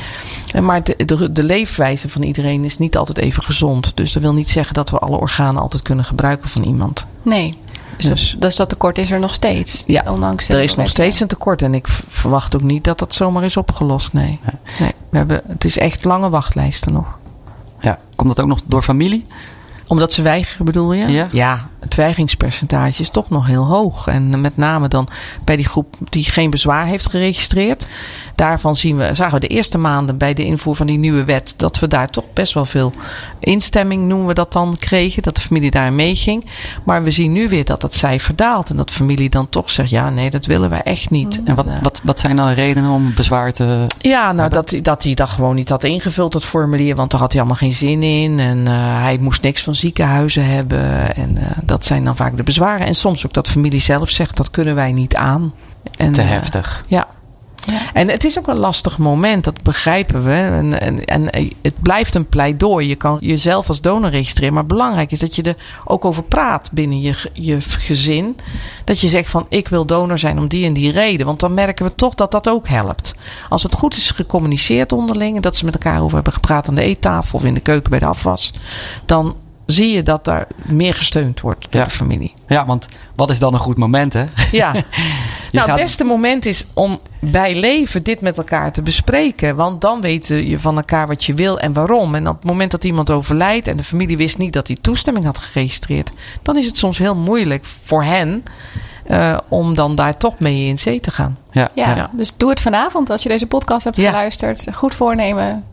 [0.63, 3.97] Maar de, de, de, leefwijze van iedereen is niet altijd even gezond.
[3.97, 7.07] Dus dat wil niet zeggen dat we alle organen altijd kunnen gebruiken van iemand.
[7.23, 7.59] Nee.
[7.97, 9.85] Dus, dus, dat, dus dat tekort is er nog steeds.
[9.87, 11.63] Ja, ondanks er is nog steeds een tekort.
[11.63, 14.13] En ik verwacht ook niet dat dat zomaar is opgelost.
[14.13, 14.41] Nee.
[14.79, 17.07] nee we hebben, het is echt lange wachtlijsten nog.
[17.81, 19.27] Ja, komt dat ook nog door familie?
[19.87, 21.07] Omdat ze weigeren, bedoel je?
[21.07, 21.27] Ja.
[21.31, 21.69] ja.
[21.83, 24.07] Het weigingspercentage is toch nog heel hoog.
[24.07, 25.09] En met name dan
[25.45, 27.87] bij die groep die geen bezwaar heeft geregistreerd.
[28.35, 31.55] Daarvan zien we, zagen we de eerste maanden bij de invoer van die nieuwe wet...
[31.57, 32.93] dat we daar toch best wel veel
[33.39, 35.23] instemming, noemen we dat dan, kregen.
[35.23, 36.45] Dat de familie daar meeging.
[36.85, 38.71] Maar we zien nu weer dat dat cijfer daalt.
[38.71, 41.41] En dat de familie dan toch zegt, ja nee, dat willen wij echt niet.
[41.45, 43.87] En wat, wat, wat zijn dan redenen om bezwaar te...
[43.99, 46.95] Ja, nou dat, dat hij dat gewoon niet had ingevuld, dat formulier.
[46.95, 48.39] Want daar had hij allemaal geen zin in.
[48.39, 51.15] En uh, hij moest niks van ziekenhuizen hebben.
[51.17, 51.43] En uh,
[51.73, 52.87] dat zijn dan vaak de bezwaren.
[52.87, 55.55] En soms ook dat familie zelf zegt, dat kunnen wij niet aan.
[55.99, 56.81] En, te heftig.
[56.85, 57.07] Uh, ja.
[57.67, 57.81] Ja.
[57.93, 60.33] En het is ook een lastig moment, dat begrijpen we.
[60.33, 62.89] En, en, en, het blijft een pleidooi.
[62.89, 64.55] Je kan jezelf als donor registreren.
[64.55, 68.37] Maar belangrijk is dat je er ook over praat binnen je, je gezin.
[68.85, 71.27] Dat je zegt van ik wil donor zijn om die en die reden.
[71.27, 73.15] Want dan merken we toch dat dat ook helpt.
[73.49, 75.37] Als het goed is gecommuniceerd onderling.
[75.37, 77.91] En dat ze met elkaar over hebben gepraat aan de eettafel of in de keuken
[77.91, 78.53] bij de afwas.
[79.07, 79.37] Dan
[79.73, 81.87] zie je dat daar meer gesteund wordt door ja.
[81.87, 82.35] de familie.
[82.49, 84.25] Ja, want wat is dan een goed moment, hè?
[84.53, 84.73] Ja.
[84.73, 84.85] nou,
[85.53, 85.67] gaat...
[85.67, 89.57] het beste moment is om bij leven dit met elkaar te bespreken.
[89.57, 92.15] Want dan weten je van elkaar wat je wil en waarom.
[92.15, 95.27] En op het moment dat iemand overlijdt en de familie wist niet dat hij toestemming
[95.27, 96.11] had geregistreerd,
[96.43, 98.45] dan is het soms heel moeilijk voor hen.
[99.11, 101.39] Uh, om dan daar toch mee in zee te gaan.
[101.51, 104.67] Ja, ja, ja, dus doe het vanavond als je deze podcast hebt geluisterd.
[104.73, 105.65] Goed voornemen.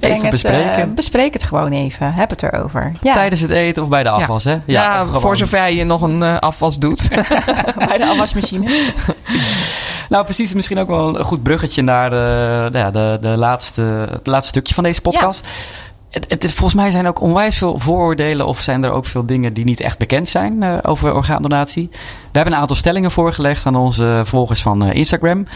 [0.00, 0.88] Breng even het, bespreken.
[0.88, 2.12] Uh, bespreek het gewoon even.
[2.12, 2.92] Heb het erover.
[3.00, 3.14] Ja.
[3.14, 4.50] Tijdens het eten of bij de afwas, ja.
[4.50, 4.54] hè?
[4.54, 7.08] Ja, ja voor zover je nog een uh, afwas doet.
[7.88, 8.92] bij de afwasmachine.
[10.08, 10.54] nou, precies.
[10.54, 14.74] Misschien ook wel een goed bruggetje naar uh, de, de, de laatste, het laatste stukje
[14.74, 15.48] van deze podcast.
[16.10, 19.26] Het, het, volgens mij zijn er ook onwijs veel vooroordelen of zijn er ook veel
[19.26, 21.88] dingen die niet echt bekend zijn uh, over orgaandonatie.
[21.92, 21.98] We
[22.38, 25.46] hebben een aantal stellingen voorgelegd aan onze volgers van uh, Instagram.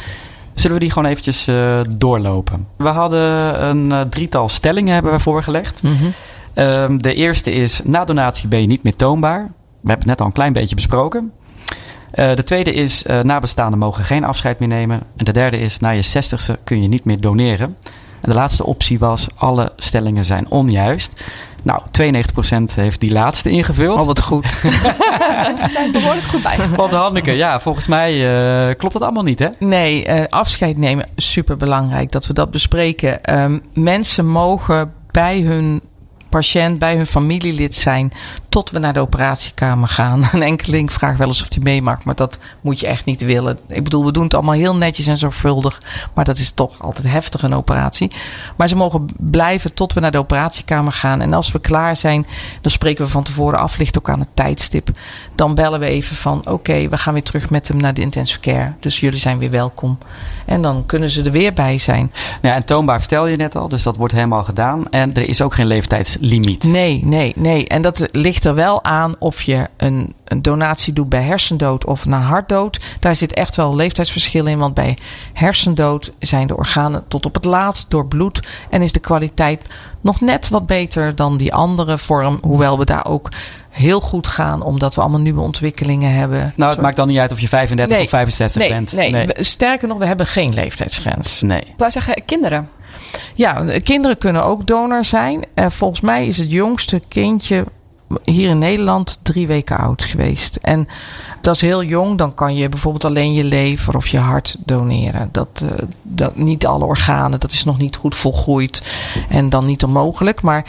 [0.57, 2.67] Zullen we die gewoon eventjes uh, doorlopen?
[2.77, 5.83] We hadden een uh, drietal stellingen hebben we voorgelegd.
[5.83, 6.13] Mm -hmm.
[6.65, 9.43] um, de eerste is, na donatie ben je niet meer toonbaar.
[9.81, 11.33] We hebben het net al een klein beetje besproken.
[12.15, 15.03] Uh, de tweede is, nabestaanden mogen geen afscheid meer nemen.
[15.17, 17.77] En de derde is, na je zestigste kun je niet meer doneren.
[18.27, 21.25] En de laatste optie was, alle stellingen zijn onjuist.
[21.63, 24.01] Nou, 92% heeft die laatste ingevuld.
[24.01, 24.47] Oh, wat goed.
[25.61, 26.57] Ze zijn behoorlijk goed bij.
[26.77, 28.15] Want Hanneke, ja, volgens mij
[28.69, 29.49] uh, klopt dat allemaal niet, hè?
[29.59, 33.41] Nee, uh, afscheid nemen, super belangrijk dat we dat bespreken.
[33.41, 35.81] Um, mensen mogen bij hun
[36.29, 38.13] patiënt, bij hun familielid zijn
[38.57, 40.23] tot we naar de operatiekamer gaan.
[40.33, 43.21] Een enkeling vraagt wel eens of hij mee mag, maar dat moet je echt niet
[43.21, 43.59] willen.
[43.69, 45.83] Ik bedoel, we doen het allemaal heel netjes en zorgvuldig,
[46.15, 48.13] maar dat is toch altijd heftig een operatie.
[48.57, 51.21] Maar ze mogen blijven tot we naar de operatiekamer gaan.
[51.21, 52.27] En als we klaar zijn,
[52.61, 54.89] dan spreken we van tevoren af, ligt ook aan het tijdstip.
[55.35, 58.41] Dan bellen we even van, oké, we gaan weer terug met hem naar de intensive
[58.41, 58.73] care.
[58.81, 59.99] Dus jullie zijn weer welkom.
[60.45, 62.13] En dan kunnen ze er weer bij zijn.
[62.43, 64.91] Ja, en toonbaar vertel je net al, dus dat wordt helemaal gedaan.
[64.91, 66.65] En er is ook geen leeftijdslimiet.
[66.65, 67.69] Nee, nee, nee.
[67.69, 72.05] En dat ligt er wel aan of je een, een donatie doet bij hersendood of
[72.07, 72.81] na hartdood.
[73.01, 74.59] Daar zit echt wel leeftijdsverschil in.
[74.59, 74.99] Want bij
[75.33, 78.41] hersendood zijn de organen tot op het laatst door bloed.
[78.71, 79.63] En is de kwaliteit
[80.01, 82.39] nog net wat beter dan die andere vorm.
[82.43, 83.29] Hoewel we daar ook
[83.71, 86.53] heel goed gaan, omdat we allemaal nieuwe ontwikkelingen hebben.
[86.57, 88.05] Nou, het maakt dan niet uit of je 35 Nee.
[88.05, 88.93] of 65 nee, bent.
[88.93, 89.27] Nee.
[89.27, 91.41] We- sterker nog, we hebben geen leeftijdsgrens.
[91.41, 91.61] Nee.
[91.61, 92.69] Ik wou zeggen, kinderen.
[93.35, 95.45] Ja, kinderen kunnen ook donor zijn.
[95.55, 97.65] Eh, volgens mij is het jongste kindje
[98.25, 100.57] hier in Nederland drie weken oud geweest.
[100.57, 100.89] En
[101.41, 102.19] dat is heel jong.
[102.19, 105.29] Dan kan je bijvoorbeeld alleen je lever of je hart doneren.
[105.33, 108.83] Dat, eh, dat, niet alle organen, dat is nog niet goed volgroeid.
[109.29, 110.43] En dan niet onmogelijk.
[110.43, 110.65] Maar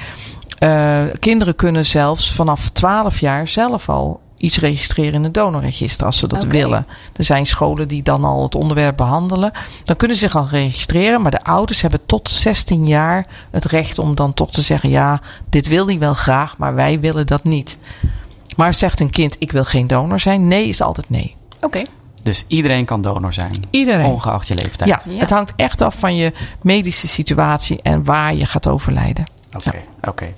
[0.60, 6.18] eh, kinderen kunnen zelfs vanaf 12 jaar zelf al iets registreren in het donorregister als
[6.18, 6.86] ze dat willen.
[7.16, 9.52] Er zijn scholen die dan al het onderwerp behandelen.
[9.84, 14.00] Dan kunnen ze zich al registreren, maar de ouders hebben tot 16 jaar het recht
[14.00, 17.44] om dan toch te zeggen: ja, dit wil hij wel graag, maar wij willen dat
[17.44, 17.78] niet.
[18.56, 20.48] Maar zegt een kind: ik wil geen donor zijn?
[20.48, 21.36] Nee is altijd nee.
[21.62, 21.82] Oké.
[22.24, 23.52] Dus iedereen kan donor zijn.
[23.70, 24.06] Iedereen.
[24.06, 24.90] Ongeacht je leeftijd.
[24.90, 25.20] Ja, Ja.
[25.20, 29.26] het hangt echt af van je medische situatie en waar je gaat overlijden.
[29.56, 30.34] Oké, oké.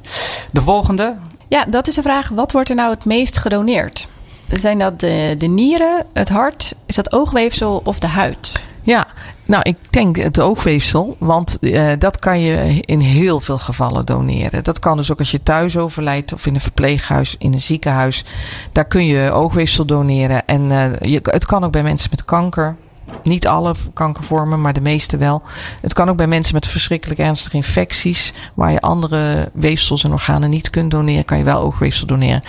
[0.51, 1.17] De volgende.
[1.49, 2.29] Ja, dat is een vraag.
[2.29, 4.07] Wat wordt er nou het meest gedoneerd?
[4.47, 8.51] Zijn dat de, de nieren, het hart, is dat oogweefsel of de huid?
[8.81, 9.07] Ja,
[9.45, 14.63] nou, ik denk het oogweefsel, want eh, dat kan je in heel veel gevallen doneren.
[14.63, 18.23] Dat kan dus ook als je thuis overlijdt of in een verpleeghuis, in een ziekenhuis.
[18.71, 20.45] Daar kun je oogweefsel doneren.
[20.45, 22.75] En eh, je, het kan ook bij mensen met kanker.
[23.24, 25.41] Niet alle kankervormen, maar de meeste wel.
[25.82, 30.50] Het kan ook bij mensen met verschrikkelijk ernstige infecties, waar je andere weefsels en organen
[30.50, 32.41] niet kunt doneren, kan je wel oogweefsel doneren.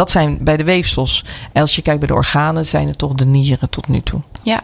[0.00, 1.24] Dat zijn bij de weefsels.
[1.52, 4.20] En als je kijkt bij de organen, zijn het toch de nieren tot nu toe.
[4.42, 4.60] Ja,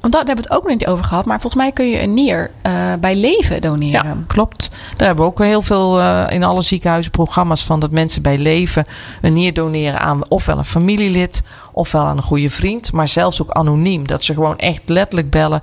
[0.00, 1.24] want daar hebben we het ook nog niet over gehad.
[1.24, 4.04] Maar volgens mij kun je een nier eh, bij leven doneren.
[4.06, 4.70] Ja, klopt.
[4.96, 8.38] Daar hebben we ook heel veel eh, in alle ziekenhuizen programma's van dat mensen bij
[8.38, 8.86] leven
[9.22, 13.50] een nier doneren aan ofwel een familielid ofwel aan een goede vriend, maar zelfs ook
[13.50, 14.06] anoniem.
[14.06, 15.62] Dat ze gewoon echt letterlijk bellen: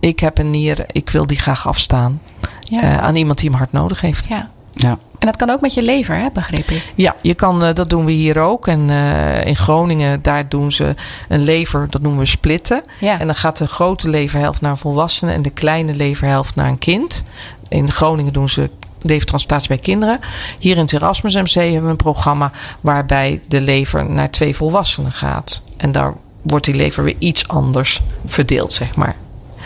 [0.00, 2.20] ik heb een nier, ik wil die graag afstaan
[2.60, 2.80] Ja.
[2.82, 4.28] eh, aan iemand die hem hard nodig heeft.
[4.28, 4.50] ja.
[4.72, 4.98] Ja.
[5.18, 6.92] En dat kan ook met je lever, hè, begreep ik.
[6.94, 8.66] Ja, je kan, eh, dat doen we hier ook.
[8.66, 10.94] En eh, in Groningen, daar doen ze
[11.28, 12.82] een lever, dat noemen we splitten.
[13.00, 13.20] Ja.
[13.20, 16.78] En dan gaat de grote leverhelft naar een volwassene en de kleine leverhelft naar een
[16.78, 17.24] kind.
[17.68, 18.70] In Groningen doen ze
[19.02, 20.20] levertransplantatie bij kinderen.
[20.58, 22.50] Hier in het Erasmus MC hebben we een programma
[22.80, 25.62] waarbij de lever naar twee volwassenen gaat.
[25.76, 29.16] En daar wordt die lever weer iets anders verdeeld, zeg maar.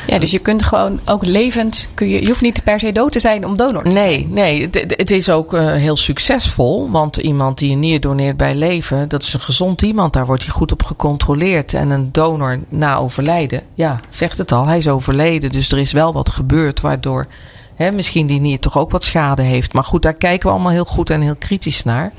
[0.07, 3.13] Ja, dus je kunt gewoon ook levend, kun je, je hoeft niet per se dood
[3.13, 4.63] te zijn om donor te Nee, nee.
[4.63, 6.91] Het, het is ook eh, heel succesvol.
[6.91, 10.13] Want iemand die een nier doneert bij leven, dat is een gezond iemand.
[10.13, 11.75] Daar wordt hij goed op gecontroleerd.
[11.75, 15.53] En een donor na overlijden, ja, zegt het al, hij is overleden.
[15.53, 17.27] Dus er is wel wat gebeurd waardoor
[17.75, 19.73] hè, misschien die nier toch ook wat schade heeft.
[19.73, 22.13] Maar goed, daar kijken we allemaal heel goed en heel kritisch naar.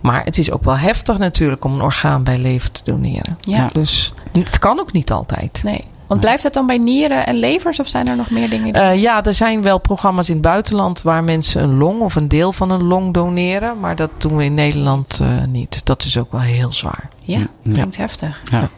[0.00, 3.38] Maar het is ook wel heftig natuurlijk om een orgaan bij leven te doneren.
[3.40, 3.70] Ja.
[3.72, 5.60] Dus het kan ook niet altijd.
[5.64, 5.84] Nee.
[6.10, 8.72] Want blijft dat dan bij nieren en levers of zijn er nog meer dingen?
[8.72, 12.14] die- Eh, ja, er zijn wel programma's in het buitenland waar mensen een long of
[12.14, 13.80] een deel van een long doneren.
[13.80, 15.80] Maar dat doen we in Nederland eh, niet.
[15.86, 17.08] Dat is ook wel heel zwaar.
[17.22, 18.40] ja, klinkt heftig.
[18.50, 18.68] Ja.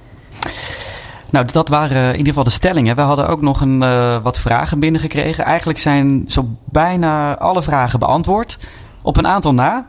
[1.30, 2.96] Nou, dat waren in ieder geval de stellingen.
[2.96, 5.44] We hadden ook nog een, eh, wat vragen binnengekregen.
[5.44, 8.58] Eigenlijk zijn zo bijna alle vragen beantwoord.
[9.02, 9.86] Op een aantal na,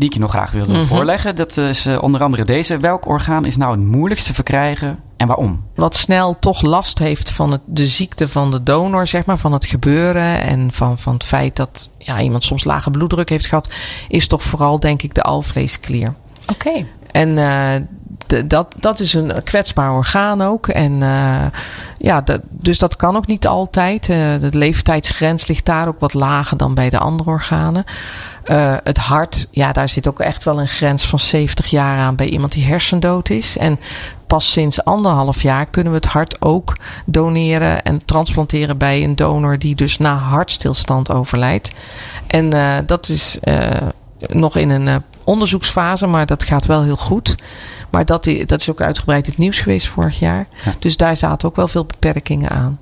[0.00, 0.84] die ik je nog graag wilde Mhm.
[0.84, 1.36] voorleggen.
[1.36, 2.78] Dat is eh, onder andere deze.
[2.78, 5.64] Welk orgaan is nou het moeilijkst te verkrijgen en waarom?
[5.74, 9.52] Wat snel toch last heeft van het, de ziekte van de donor, zeg maar, van
[9.52, 10.42] het gebeuren.
[10.42, 13.68] En van, van het feit dat ja, iemand soms lage bloeddruk heeft gehad.
[14.08, 16.14] Is toch vooral, denk ik, de alvleesklier.
[16.50, 16.84] Oké.
[17.10, 17.74] En eh,
[18.46, 20.68] dat, dat is een kwetsbaar orgaan ook.
[20.68, 21.46] En eh,
[21.98, 24.08] ja, dus dat kan ook niet altijd.
[24.08, 27.84] Eh, de leeftijdsgrens ligt daar ook wat lager dan bij de andere organen.
[28.44, 32.16] Eh, het hart, ja, daar zit ook echt wel een grens van 70 jaar aan
[32.16, 33.56] bij iemand die hersendood is.
[33.56, 33.80] En
[34.26, 39.58] pas sinds anderhalf jaar kunnen we het hart ook doneren en transplanteren bij een donor
[39.58, 41.72] die dus na hartstilstand overlijdt.
[42.26, 42.50] En
[42.86, 43.38] dat is
[44.28, 47.34] nog in een onderzoeksfase, maar dat gaat wel heel goed.
[47.90, 50.46] Maar dat, dat is ook uitgebreid het nieuws geweest vorig jaar.
[50.64, 50.74] Ja.
[50.78, 52.78] Dus daar zaten ook wel veel beperkingen aan.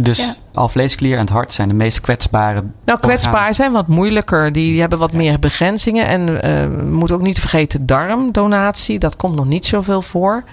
[0.00, 0.34] Dus Ja.
[0.54, 2.62] alvleesklier en het hart zijn de meest kwetsbare.
[2.84, 3.54] Nou, kwetsbaar organen.
[3.54, 4.52] zijn wat moeilijker.
[4.52, 6.06] Die hebben wat meer begrenzingen.
[6.06, 8.98] En eh, we moeten ook niet vergeten darmdonatie.
[8.98, 10.44] Dat komt nog niet zoveel voor.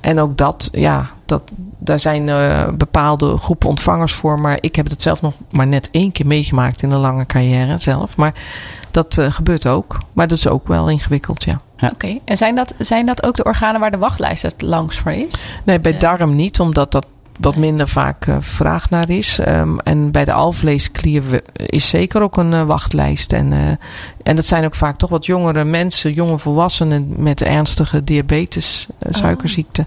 [0.00, 1.42] En ook dat, ja, dat,
[1.78, 4.40] daar zijn eh, bepaalde groepen ontvangers voor.
[4.40, 7.78] Maar ik heb het zelf nog maar net één keer meegemaakt in een lange carrière
[7.78, 8.16] zelf.
[8.16, 8.32] Maar
[8.90, 9.98] dat eh, gebeurt ook.
[10.12, 11.60] Maar dat is ook wel ingewikkeld, ja.
[11.92, 12.18] Oké.
[12.24, 15.42] En zijn dat, zijn dat ook de organen waar de wachtlijst het langst voor is?
[15.64, 15.98] Nee, bij Ja.
[15.98, 17.06] darm niet, omdat dat
[17.42, 19.38] wat minder vaak eh, vraag naar is.
[19.38, 23.32] Ehm, en bij de alvleesklier is zeker ook een eh, wachtlijst.
[23.32, 23.58] En, eh,
[24.22, 29.12] en dat zijn ook vaak toch wat jongere mensen, jonge volwassenen met ernstige diabetes, Oh.
[29.12, 29.86] suikerziekte.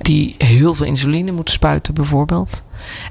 [0.00, 2.62] Die heel veel insuline moeten spuiten bijvoorbeeld.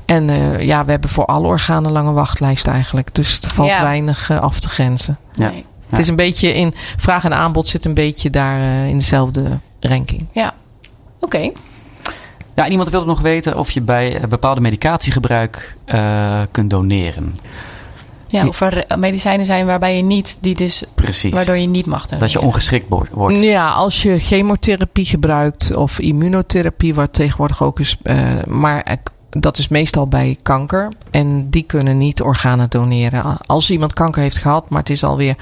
[0.05, 3.15] En eh, ja, we hebben voor alle organen lange wachtlijst eigenlijk.
[3.15, 3.81] Dus er valt Ja.
[3.83, 5.17] weinig af te grenzen.
[5.33, 5.49] Ja.
[5.49, 5.65] Nee.
[5.89, 10.27] Het is een beetje in vraag en aanbod zit een beetje daar in dezelfde ranking.
[11.19, 11.51] Oké.
[12.61, 17.35] Ja, en iemand wilde nog weten of je bij eh, bepaalde medicatiegebruik eh, kunt doneren.
[18.27, 21.33] Ja, of er eh, medicijnen zijn waarbij je niet, die dus, Precies.
[21.33, 22.19] waardoor je niet mag doneren.
[22.19, 23.37] Dat je ongeschikt wo- wordt.
[23.43, 28.97] Ja, als je chemotherapie gebruikt of immunotherapie, wat tegenwoordig ook is, eh, maar
[29.29, 30.91] dat is meestal bij kanker.
[31.11, 33.37] En die kunnen niet organen doneren.
[33.45, 35.35] Als iemand kanker heeft gehad, maar het is alweer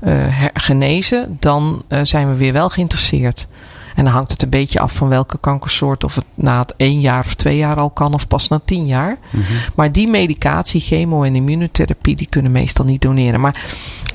[0.00, 3.46] eh, her- genezen, dan eh, zijn we weer wel geïnteresseerd.
[3.94, 6.04] En dan hangt het een beetje af van welke kankersoort.
[6.04, 8.86] Of het na het één jaar of twee jaar al kan, of pas na tien
[8.86, 9.18] jaar.
[9.30, 9.42] Mhm.
[9.74, 13.40] Maar die medicatie, chemo en immunotherapie, die kunnen meestal niet doneren.
[13.40, 13.64] Maar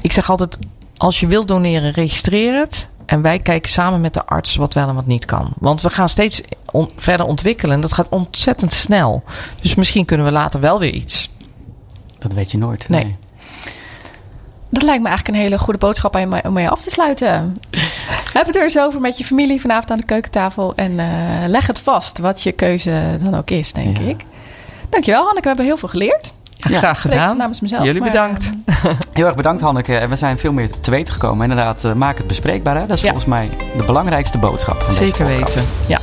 [0.01, 0.57] ik zeg altijd,
[0.97, 2.87] als je wilt doneren, registreer het.
[3.05, 5.49] En wij kijken samen met de arts wat wel en wat niet kan.
[5.59, 7.75] Want we gaan steeds on- verder ontwikkelen.
[7.75, 9.23] En dat gaat ontzettend snel.
[9.61, 11.29] Dus misschien kunnen we later wel weer iets.
[12.19, 12.89] Dat weet je nooit.
[12.89, 13.15] Nee.
[14.69, 17.55] Dat lijkt me eigenlijk een hele goede boodschap om mee- af te sluiten.
[18.33, 20.73] Heb het er eens over met je familie vanavond aan de keukentafel.
[20.75, 21.07] En eh,
[21.47, 24.03] leg het vast, wat je keuze dan ook is, denk Ja.
[24.03, 24.21] ik.
[24.89, 25.41] Dankjewel, Hanneke.
[25.41, 26.33] We hebben heel veel geleerd.
[26.55, 27.37] Ja, Graag gedaan.
[27.37, 27.83] namens mezelf.
[27.83, 28.51] Jullie maar, bedankt.
[28.65, 28.75] eh,
[29.13, 29.97] Heel erg bedankt Hanneke.
[29.97, 31.49] En we zijn veel meer te weten gekomen.
[31.49, 32.75] Inderdaad, eh, maak het bespreekbaar.
[32.75, 32.85] Hè?
[32.85, 33.09] Dat is Ja.
[33.11, 35.65] volgens mij de belangrijkste boodschap van deze Zeker weten.
[35.87, 35.99] Ja.